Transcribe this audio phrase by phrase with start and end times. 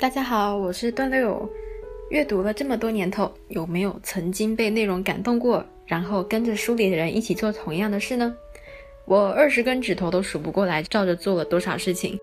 [0.00, 1.46] 大家好，我是段六。
[2.08, 8.34] 阅读了这么多年头，有没有曾经被内容感动过，然后跟着书里的人一起做同样的事呢？
[9.04, 12.18] 我二十根指头都数不过来，照着做了多少事情。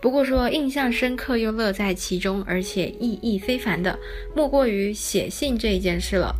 [0.00, 3.98] 不过说印象深刻又乐在其中，而且意义非凡的，
[4.32, 6.32] 莫过于写信这一件事了。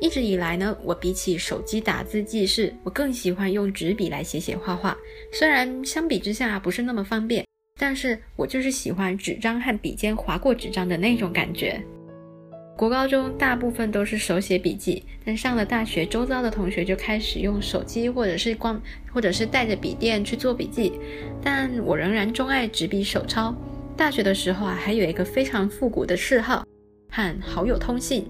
[0.00, 4.98] 一直以来呢，我比起手机打字记事，我更喜欢用纸笔来写写画画。
[5.32, 7.47] 虽然相比之下不是那么方便。
[7.78, 11.80] 但是我就是喜欢纸张和笔尖划过纸张的那种感觉。
[12.76, 18.80] 国高中大部分都是手写笔记，但上了大学，周遭的同学就开始用手机或者是光，
[19.12, 20.92] 或者是带着笔电去做笔记。
[21.42, 23.54] 但我仍然钟爱纸笔手抄。
[23.96, 26.64] 大学的时候啊，还有一个非常复古的嗜好，
[27.10, 28.26] 和好友通信。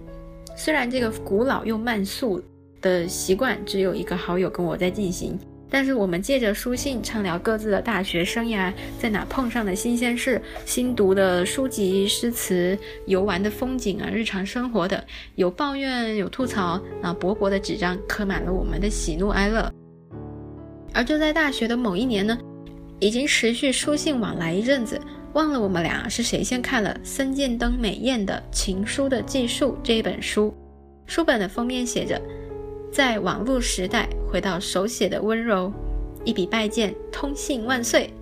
[0.57, 2.43] 虽然这个古老又慢速
[2.81, 5.39] 的习惯，只有一个好友跟我在进行。
[5.71, 14.99] 但是我们借着书信畅聊各自的大学生涯，在哪碰上的新鲜事、新读的书籍、诗词、游玩的风景啊、日常生活等，
[15.35, 19.71] 有抱怨有吐槽，那薄薄的纸张刻满了我们的喜怒哀乐。
[20.95, 22.39] 而就在大学的某一年呢，
[22.99, 24.99] 已经持续书信往来一阵子，
[25.35, 30.53] 忘了我们俩是谁先看了森见登美彦的《情书的技术》这一本书，
[31.05, 32.21] 书本的封面写着。
[32.91, 35.73] 在网络时代，回到手写的温柔，
[36.25, 38.13] 一笔拜见，通信万岁。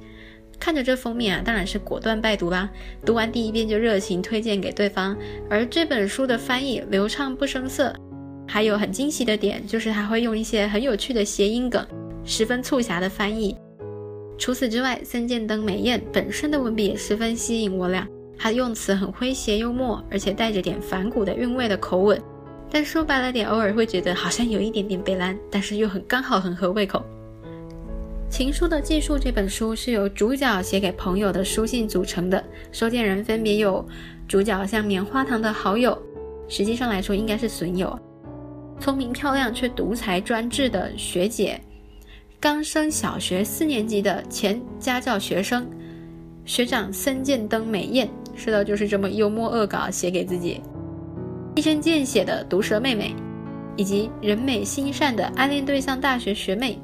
[0.58, 2.68] 看着这封面啊，当然是果断拜读啦。
[3.04, 5.16] 读完第一遍就热情推荐给对方。
[5.50, 7.94] 而这本书的翻译流畅不生涩，
[8.48, 11.86] 还有很惊喜的点，就是他会用一些很有趣的谐音梗，
[12.24, 13.54] 十分促狭的翻译。
[14.38, 18.06] 除此之外，森见登美彦本身的文笔也十分吸引我俩，
[18.38, 22.20] 他用词很诙谐幽默，而且带着点反骨的韵味的口吻。
[22.70, 26.98] 但说白了点，偶尔会觉得好像有一点点被蓝，但是又很刚好很合胃口。
[28.28, 32.42] 《情书的技术》这本书是由主角写给朋友的书信组成的，
[32.72, 33.86] 收件人分别有
[34.26, 35.96] 主角像棉花糖的好友，
[36.48, 37.98] 实际上来说应该是损友，
[38.80, 41.58] 聪明漂亮却独裁专制的学姐，
[42.40, 45.64] 刚升小学四年级的前家教学生，
[46.44, 50.60] 学长森见登美彦，是的，就是这么幽默恶搞写给自己。
[51.56, 53.16] 一针见血的毒舌妹妹，
[53.76, 56.78] 以及人美心善的暗恋对象大学学妹，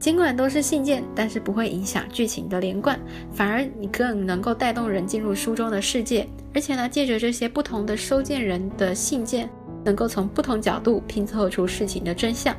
[0.00, 2.98] 尽管都是信件，但是不会影响剧情的连贯，
[3.32, 6.26] 反而你更能够带动人进入书中的世界。
[6.52, 9.48] 而且呢，借着这些不同的收件人的信件，
[9.84, 12.54] 能够从不同角度拼凑出事情的真相。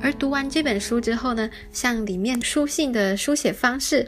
[0.00, 4.06] 而读完这本书之后呢，像里面书信的书写方式。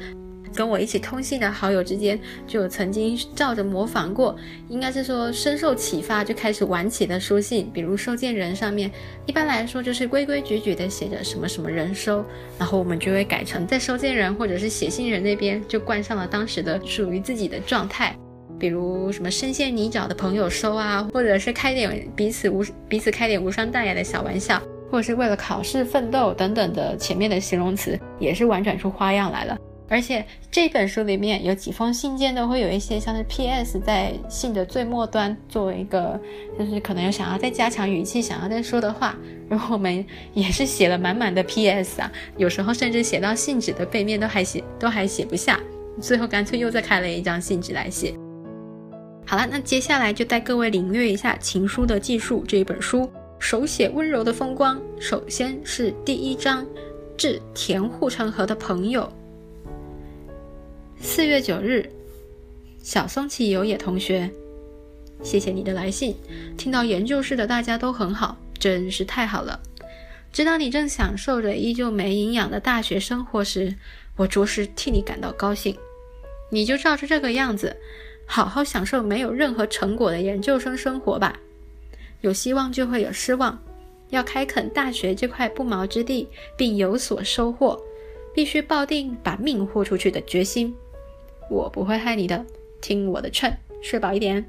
[0.54, 4.36] 跟我一起通信的好友之间，就曾经照着模仿过，
[4.68, 7.68] 应该是说深受启发，就开始玩起的书信。
[7.72, 8.90] 比如收件人上面，
[9.26, 12.24] 一般来说就是规规矩矩的写着什么什么人收，
[12.58, 18.16] 然后我们就会改成在收件人或者是写信人那边就冠上了当时的属于自己的状态，
[18.58, 29.58] 比如什么深陷泥沼的朋友收啊，或者是开点彼此无彼此开点无伤大雅的小玩笑，或者是为了考试奋斗等等的前面的形容词，也是玩转出花样来了。
[29.94, 33.78] 而且这本书里面有几封信件都会有一些像是 P.S.
[33.78, 36.20] 在信的最末端作为一个，
[36.58, 39.16] 就是可能有想要再加强语气、想要再说的话。
[39.48, 42.02] 然后我们也是写了满满的 P.S.
[42.02, 45.60] 啊，有时候甚至写到信纸的背面都还写都还写不下，
[46.00, 48.12] 最后干脆又再开了一张信纸来写。
[49.24, 54.82] 好了，那接下来就带各位领略一下《情书的技术》这一本书手写温柔的风光。
[54.98, 56.66] 首先是第一章，
[57.16, 59.08] 致田护城河的朋友。
[61.04, 61.86] 四月九日，
[62.82, 64.28] 小松崎有野同学，
[65.22, 66.16] 谢谢你的来信。
[66.56, 69.60] 听到研究室的大家都很好，真是太好了。
[70.32, 73.76] 知道你正享受着依旧没营养的大学生活时，
[74.16, 75.76] 我着实替你感到高兴。
[76.50, 77.76] 你就照着这个样子，
[78.24, 81.38] 好好享受没有任何成果的研究生生活吧。
[82.22, 83.62] 有希望就会有失望，
[84.08, 86.26] 要开垦大学这块不毛之地，
[86.56, 87.78] 并有所收获，
[88.34, 90.74] 必须抱定把命豁出去的决心。
[91.50, 92.44] 我不会害你的，
[92.80, 94.44] 听我的劝，睡饱一点。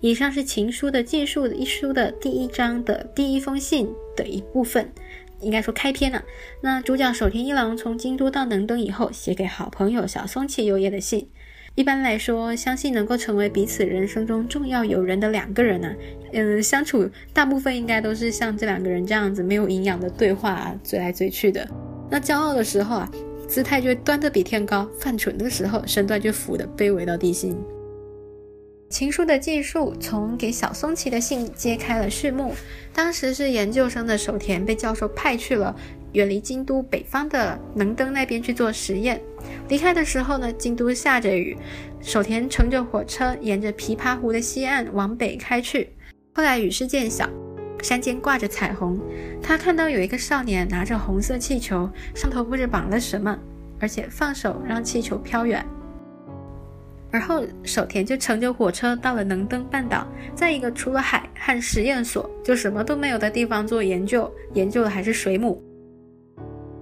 [0.00, 4.92] 以上是《情书的技术》一书的第一章的第一封信的一部分，
[5.40, 6.22] 应该说开篇了。
[6.60, 11.28] 那主角守田一郎从京都到能登以后，写给好朋友小松崎优也的信。
[11.74, 15.94] 一般来说，相信能够成为彼此人生中重要友人的两个人呢，
[16.32, 21.66] 嗯，相处大部分应该都是像这两个人这样子没有营养的对话，嘴来嘴去的。
[22.10, 23.10] 那骄傲的时候啊。
[23.46, 27.56] 姿态就端得比天高，犯蠢的时候身段就俯得卑微到地心。
[28.88, 32.54] 情书的技术从给小松崎的信揭开了序幕。
[32.92, 35.74] 当时是研究生的守田被教授派去了
[36.12, 39.20] 远离京都北方的能登那边去做实验。
[39.68, 41.56] 离开的时候呢，京都下着雨，
[42.00, 45.90] 守田乘着火车沿着琵琶湖的西岸往北开去。
[46.32, 47.28] 后来雨势渐小，
[47.82, 48.98] 山间挂着彩虹，
[49.42, 53.38] 他看到有一个少年拿着红色气球，上头不知绑了什么，
[53.78, 55.64] 而且放手让气球飘远。
[57.12, 65.62] 而后，守田就乘着火车到了能登半岛，在一个除了海和实验所就什么都没有的地方做研究，研究的还是水母。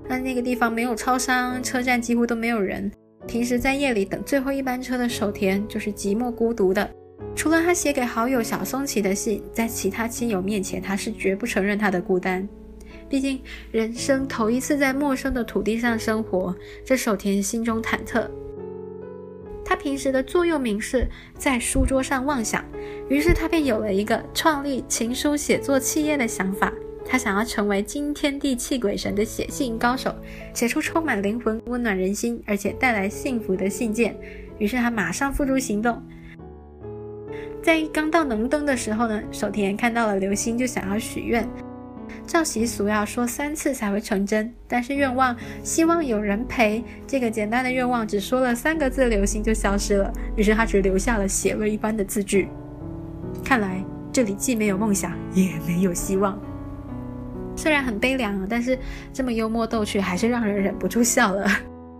[0.09, 2.91] 但那个地方没有超商，车站几乎都没有人。
[3.27, 6.91] 平时在夜里等最后一班车的守田就是寂寞孤独的。
[7.35, 12.49] 除了他写给好友小松崎的信，在其他亲友面前，他是绝不承认他的孤单。
[13.09, 13.41] 毕竟
[13.71, 18.29] 人生头一次在陌生的土地上生活，这守田心中忐忑。
[19.65, 22.65] 他平时的座右铭是在书桌上妄想，
[23.09, 26.73] 于是他便有了一个创立情书写作企业的想法。
[27.07, 30.15] 他想要成为惊天地泣鬼神的写信高手，
[30.55, 34.17] 写出充满灵魂、温暖人心，而且带来幸福的信件。
[34.59, 36.03] 于是他马上付诸行动。
[37.65, 41.49] 在刚到能登的时候呢，守田看到了流星，就想要许愿。
[42.27, 50.13] 照习俗要说三次才会成真，但是愿望希望有人陪这个简单的愿望只说了三个字，流星就消失了。
[50.37, 52.51] 于是他只留下了写了一般的字句。
[53.43, 53.83] 看来
[54.13, 56.39] 这里既没有梦想，也没有希望。
[57.57, 58.79] 虽然很悲凉啊，但是
[59.11, 61.49] 这么幽默逗趣，还是让人忍不住笑了。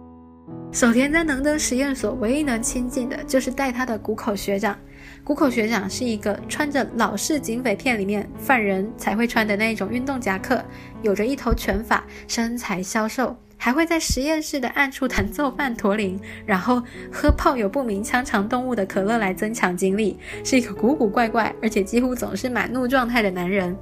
[0.73, 4.77] 守田在能登实验所唯一能亲近的就是带他的谷口学长。
[5.25, 10.63] 谷口学长是一个穿着老式警匪片里面犯人才会穿的那一种运动夹克，
[11.01, 23.75] 有着一头卷发，身材消瘦，还会在实验室的暗处弹奏曼陀林，然后喝泡有不明腔肠动物的可乐来增强精力，是一个古古怪怪，而且几乎总是满怒状态的男人。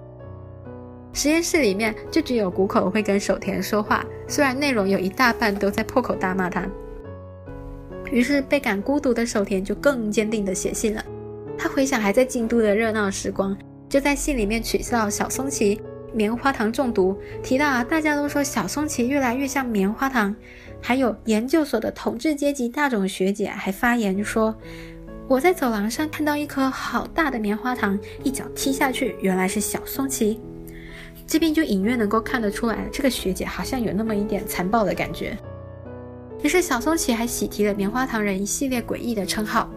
[1.13, 6.65] 实验室里面就只有谷口会跟守田说话，虽然内容有一大半都在破口大骂他。
[8.13, 11.05] 于是倍感孤独的守田就更坚定地写信了。
[11.63, 13.57] 他回想还在京都的热闹时光，
[13.89, 15.81] 就在信里面取笑小松崎
[16.13, 20.35] 棉花糖中毒，提到啊，大家都说小松崎越来越像棉花糖。
[20.81, 24.53] 还有研究所的统治阶级大冢学姐还发言说，
[25.29, 30.41] 我在走廊上看到一颗好大的棉花糖，一脚踢下去，原来是小松崎。
[31.29, 35.39] 这边就隐约能够看得出来，这个学姐好像有那么一点残暴的感觉。
[36.43, 39.71] 于是小松崎还喜提了棉花糖人一系列诡异的称号。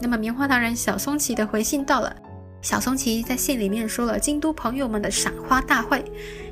[0.00, 2.14] 那么，棉花糖人小松崎的回信到了。
[2.60, 6.04] 小松崎在信里面说了京都朋友们的赏花大会，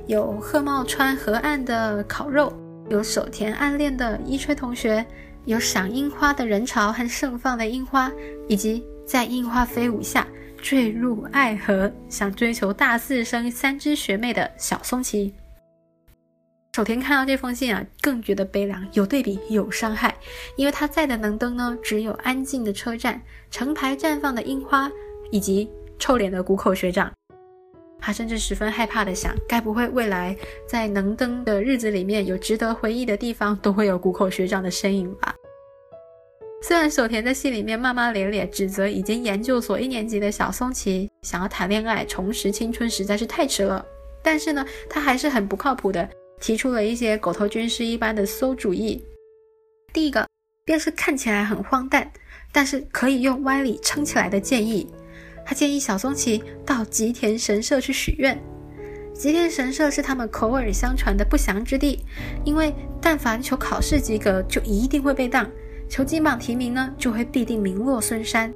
[0.06, 2.52] 有鹤茂川河岸的烤肉，
[2.88, 5.04] 有守田暗恋的伊吹同学，
[5.44, 8.10] 有赏樱花的人潮和盛放的樱花，
[8.48, 10.26] 以及在樱花飞舞下
[10.62, 15.34] 坠入爱河，想追求大四生三只学妹的小松崎。
[16.76, 18.86] 守田看到这封信啊，更觉得悲凉。
[18.92, 20.14] 有对比，有伤害，
[20.56, 23.18] 因为他在的能登呢，只有安静的车站、
[23.50, 24.92] 成排绽放的樱花，
[25.30, 27.10] 以及臭脸的谷口学长。
[27.98, 30.36] 他甚至十分害怕的想，该不会未来
[30.68, 35.34] 在能登的日子里面，有值得回忆的地方，都会有谷口学长的身影吧？
[36.60, 43.82] 虽然守田在信里面骂骂咧咧，指责已经研究所一年级的小松崎想要谈恋爱、重拾青春实在是太迟了，
[44.22, 46.06] 但是呢，他还是很不靠谱的。
[46.40, 49.02] 提出了一些狗头军师一般的馊主意。
[49.92, 50.26] 第一个
[50.64, 52.10] 便是看起来很荒诞，
[52.52, 54.88] 但是可以用歪理撑起来的建议。
[55.44, 58.36] 他建议小松崎到吉田神社去许愿。
[59.14, 62.04] 吉田神社是他们口耳相传的不祥之地，
[62.44, 65.46] 因为但凡求考试及格，就一定会被当；
[65.88, 68.52] 求金榜题名呢，就会必定名落孙山。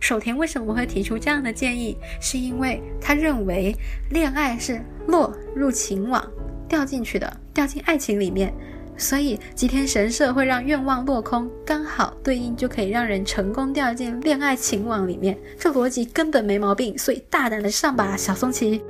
[0.00, 1.96] 守田为什么会提出这样的建议？
[2.20, 3.76] 是因为他认为
[4.10, 6.28] 恋爱是落入情网。
[6.68, 8.52] 掉进去的，掉进爱情里面，
[8.96, 15.38] 所以吉田神社会让愿望落空，刚好对应就可以让人成功掉进恋爱情网里面。
[15.58, 18.82] 这逻辑根本没毛病，所以大胆的上吧，小松崎，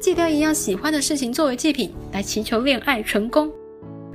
[0.00, 3.50] 戒掉一样喜欢的事情作为祭品来祈求恋爱成功。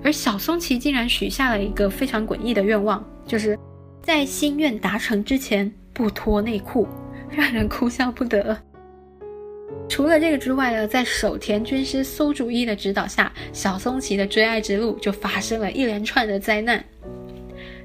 [0.03, 3.57] 而小松崎竟然许下了一个非常诡异的愿望，就是
[4.01, 6.88] 在心愿达成之前不脱内裤，
[7.29, 8.57] 让人哭笑不得。
[9.90, 16.84] 除了这个之外呢，在守田军师馊主意的指导下，小松崎的追爱之路就发生了一连串的灾难。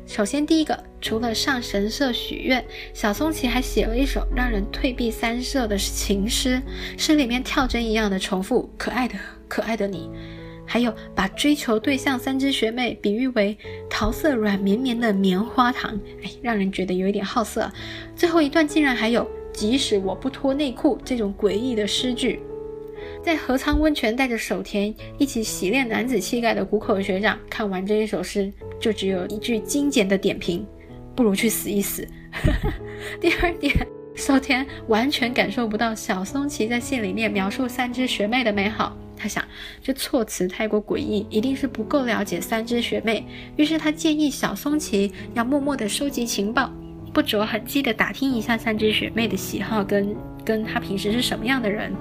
[0.04, 2.62] 首先，第一个，除了上神社许愿，
[2.92, 6.60] 小松崎还写了一首让人退避三舍的情诗，
[6.98, 9.14] 诗里面跳针一样的重复“可爱的
[9.48, 10.10] 可爱的你”，
[10.66, 13.56] 还有把追求对象三只学妹比喻为
[13.88, 17.70] 桃色软绵绵的棉花糖，哎，让人觉得有一点好色。
[18.16, 19.26] 最后一段竟然还有。
[19.52, 22.40] 即使我不脱内裤，这种诡异的诗句，
[23.22, 30.66] 在河仓温泉带着守田一起洗练男子气概的谷口学长看完这一首诗，就只有一句精简的点评：
[31.14, 32.06] 不如去死一死。
[33.20, 38.96] 第二点，守田完全感受不到小松崎在信里面描述三只学妹的美好。
[39.14, 39.44] 他想，
[39.80, 43.24] 这措辞太过诡异，一定是不够了解三只学妹。
[43.56, 46.72] 于是他建议小松崎要默默地收集情报，
[47.12, 51.92] 不着痕迹地打听一下三只学妹的喜好跟跟她平时是什么样的人。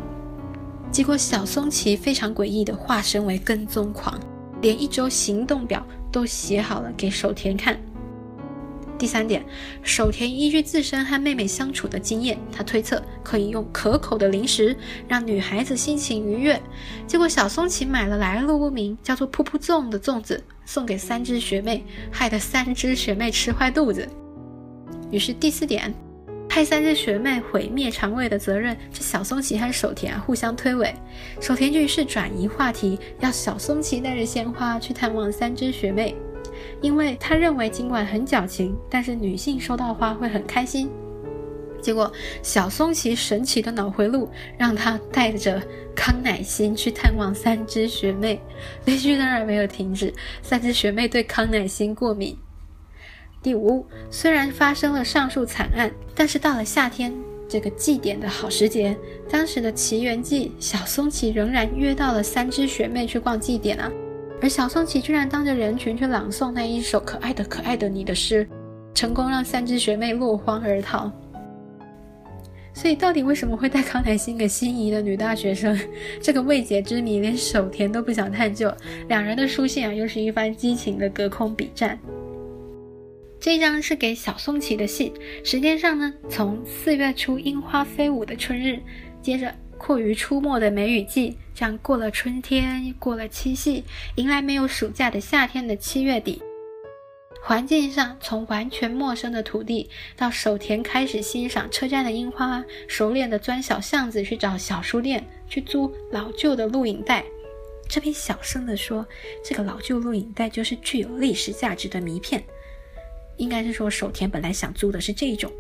[0.92, 4.20] 结果小松崎非常诡异地化身为跟踪狂，
[4.62, 7.78] 连一周行动表都写好了给守田看。
[8.98, 9.44] 第三点，
[9.82, 14.78] 守田依据自身和妹妹相处的经验，他推测可以用可口的零食
[15.08, 16.62] 让女孩子心情愉悦。
[17.08, 24.08] 结果小松崎买了来路不明、叫做“噗噗粽”的粽子送给三只学妹，害得三只学妹吃坏肚子。
[25.12, 25.94] 于是第四点，
[26.50, 30.94] 派三只学妹毁灭肠胃的责任是小松崎和守田互相推诿。
[31.40, 36.16] 守田于是转移话题，要小松崎带着鲜花去探望三只学妹。
[36.82, 40.90] 因为他认为尽管很矫情，但是女性收到花会很开心。
[41.82, 42.12] 结果
[42.44, 45.60] 小松崎神奇的脑回路让他带着
[45.96, 48.40] 康乃馨去探望三只学妹，
[48.86, 50.14] 悲剧当然没有停止，
[50.44, 52.38] 三只学妹对康乃馨过敏。
[53.44, 57.12] 第五，虽然发生了上述惨案，但是到了夏天
[57.50, 58.96] 这个祭典的好时节，
[59.30, 63.92] 当时的奇缘祭，小松崎仍然约到了三只学妹去逛祭典啊。
[64.42, 68.48] 而小松崎居然当着人群去朗诵那一首可爱的可爱的你的诗，
[68.94, 71.12] 成功让三只学妹落荒而逃。
[72.74, 75.78] 所以，到底为什么会带康乃馨给心仪的女大学生？
[76.22, 78.72] 这个未解之谜，连守田都不想探究。
[79.10, 82.00] 两人的书信啊，又是一番激情的隔空比战。
[83.42, 85.12] 这张是给小松崎的信，
[85.44, 88.80] 时间上呢，从四月初樱花飞舞的春日，
[89.22, 89.54] 接着。
[89.84, 93.84] 阔鱼出没的梅雨季，这样过了春天，过了七夕，
[94.14, 96.40] 迎来没有暑假的夏天的七月底。
[97.42, 107.26] 环境上，从完全陌生的土地，到守田开始欣赏车站的樱花，熟练的钻小巷子去找小书店，去租老旧的录影带。
[107.90, 109.04] 这边小声的说，
[109.44, 112.44] 这个老旧录影带就是具有历史价值的迷片。
[113.42, 115.52] 应该是说，守田本来想租的是这种。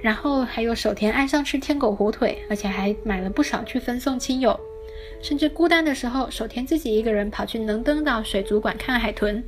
[0.00, 4.58] 然后还有守田爱上吃天狗火腿，而且还买了不少去分送亲友，
[5.20, 9.42] 甚至孤单的时候，守田自己一个人跑去能登岛水族馆看海豚，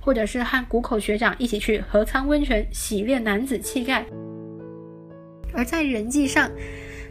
[0.00, 4.06] 或者是和谷口学长一起去河仓温泉洗练男子气概。
[5.52, 6.50] 而在人际上，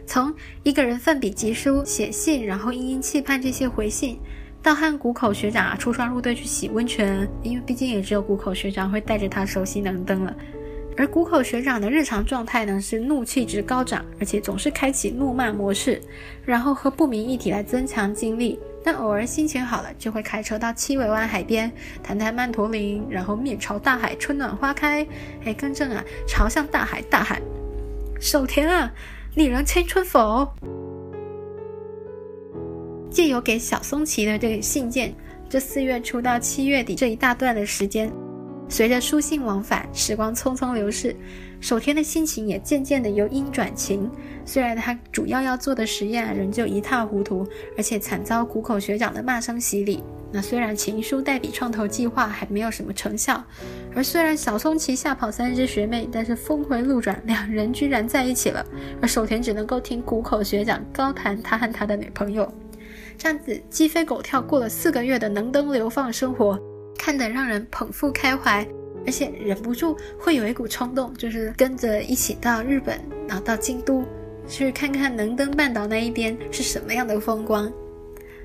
[0.06, 4.18] 从一个人奋笔疾书写信，然后殷殷期盼这些回信，
[4.64, 10.34] 到和谷口学长啊出双入对去洗温泉，因为毕竟也只有谷口学长会带着他熟悉能登了。
[10.96, 16.00] 而谷口学长的日常状态呢是怒气值高涨，而且总是开启怒骂模式，
[16.46, 18.58] 然后和不明液体来增强精力。
[18.82, 21.70] 但偶尔心情好了，就会开车到七尾湾海边，
[22.02, 25.06] 谈谈曼陀林，然后面朝大海，春暖花开。
[25.44, 27.42] 哎，更正啊，朝向大海，大喊
[28.18, 28.90] ：“守田啊，
[29.34, 30.48] 你人青春否？”
[33.14, 35.14] 借由给小松崎的这个信件，
[35.48, 38.12] 这四月初到七月底这一大段的时间。
[38.68, 41.14] 随着书信往返，时光匆匆流逝，
[41.60, 44.10] 守田的心情也渐渐的由阴转晴。
[44.44, 50.02] 虽然他主要要做的实验仍旧一塌糊涂，而且惨遭谷口学长的骂声洗礼。
[50.32, 53.40] 那虽然情书代笔创投计划还没有什么成效，
[53.94, 58.66] 而虽然小松崎吓跑三只学妹，但是峰回路转，两人居然在一起了。
[59.00, 62.52] 而守田只能够听谷口学长高谈他和他的女朋友，
[63.16, 66.58] 这样子鸡飞狗跳过了四个月的能登流放生活。
[66.96, 68.66] 看得让人捧腹开怀，
[69.04, 74.04] 而且忍不住会有一股冲动，就是跟着一起到日本，然后到京都，
[74.48, 77.70] 去看看能登半岛那一边是什么样的风光。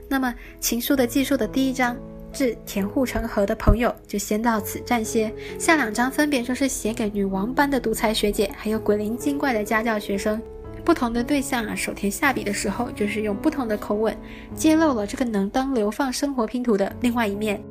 [0.09, 1.95] 那么情书的记述的第一章
[2.33, 10.41] 致田户成和的朋友就先到此暂歇，下两章分别就是写给女王班的独裁学姐，还有鬼灵精怪的家教学生，
[10.83, 14.15] 不同的对象啊，手填下笔的时候就是用不同的口吻，
[14.55, 17.61] 揭露了这个能当流放生活拼图的另外一面。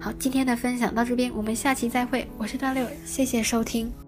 [0.00, 2.26] 好，今天的分享到这边，我们下期再会。
[2.36, 4.01] 我是大六，谢谢收听。